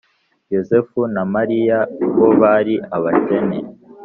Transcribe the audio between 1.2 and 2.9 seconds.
Mariya bo bari